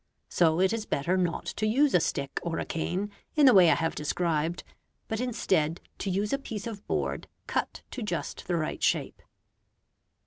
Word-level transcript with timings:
So 0.29 0.59
it 0.59 0.73
is 0.73 0.87
better 0.87 1.15
not 1.15 1.45
to 1.45 1.67
use 1.67 1.93
a 1.93 1.99
stick 1.99 2.39
or 2.41 2.57
a 2.57 2.65
cane 2.65 3.11
in 3.35 3.45
the 3.45 3.53
way 3.53 3.69
I 3.69 3.75
have 3.75 3.93
described, 3.93 4.63
but 5.07 5.19
instead 5.19 5.79
to 5.99 6.09
use 6.09 6.33
a 6.33 6.39
piece 6.39 6.65
of 6.65 6.83
board 6.87 7.27
cut 7.45 7.83
to 7.91 8.01
just 8.01 8.47
the 8.47 8.55
right 8.55 8.81
shape. 8.81 9.21